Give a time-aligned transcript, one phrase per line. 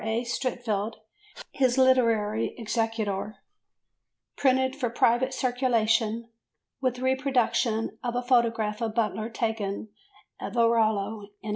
[0.03, 0.23] A.
[0.23, 0.95] Streatfeild,
[1.51, 3.37] his literary executor,
[4.35, 6.27] printed for private circulation:
[6.81, 9.89] with reproduction of a photograph of Butler taken
[10.39, 11.29] at Varallo in 1889.